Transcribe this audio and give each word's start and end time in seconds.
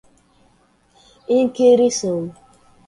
inquirição 1.29 2.33